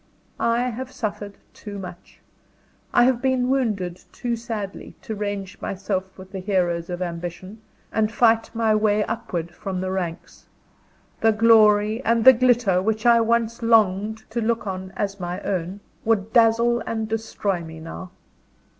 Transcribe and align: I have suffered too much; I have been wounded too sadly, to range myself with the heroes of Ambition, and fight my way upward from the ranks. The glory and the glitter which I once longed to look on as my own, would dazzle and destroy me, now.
I 0.39 0.63
have 0.71 0.91
suffered 0.91 1.37
too 1.53 1.77
much; 1.77 2.21
I 2.91 3.03
have 3.03 3.21
been 3.21 3.49
wounded 3.51 4.03
too 4.11 4.35
sadly, 4.35 4.95
to 5.03 5.13
range 5.13 5.61
myself 5.61 6.17
with 6.17 6.31
the 6.31 6.39
heroes 6.39 6.89
of 6.89 7.03
Ambition, 7.03 7.61
and 7.91 8.11
fight 8.11 8.49
my 8.55 8.73
way 8.73 9.03
upward 9.03 9.51
from 9.53 9.79
the 9.79 9.91
ranks. 9.91 10.47
The 11.19 11.31
glory 11.31 12.03
and 12.03 12.25
the 12.25 12.33
glitter 12.33 12.81
which 12.81 13.05
I 13.05 13.21
once 13.21 13.61
longed 13.61 14.27
to 14.31 14.41
look 14.41 14.65
on 14.65 14.91
as 14.95 15.19
my 15.19 15.39
own, 15.41 15.81
would 16.03 16.33
dazzle 16.33 16.79
and 16.87 17.07
destroy 17.07 17.61
me, 17.63 17.79
now. 17.79 18.09